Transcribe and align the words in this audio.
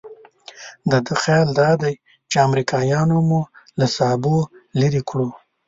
د 0.89 0.91
ده 1.05 1.13
خیال 1.23 1.49
دادی 1.61 1.93
چې 2.29 2.35
امریکایانو 2.47 3.17
مو 3.29 3.41
له 3.79 3.87
سابو 3.97 4.37
لرې 4.79 5.01
کړو. 5.09 5.27